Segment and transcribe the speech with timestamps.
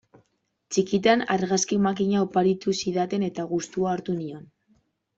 [0.77, 4.45] Txikitan argazki makina oparitu zidaten eta gustua hartu nion.